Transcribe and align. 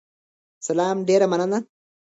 سلام، 0.67 0.97
ډیره 1.07 1.25
مننه 1.31 1.59